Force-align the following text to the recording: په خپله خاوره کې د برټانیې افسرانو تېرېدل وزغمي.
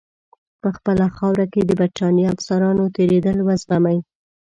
په 0.61 0.69
خپله 0.77 1.05
خاوره 1.15 1.45
کې 1.53 1.61
د 1.65 1.71
برټانیې 1.79 2.31
افسرانو 2.35 2.83
تېرېدل 2.95 3.37
وزغمي. 3.47 3.99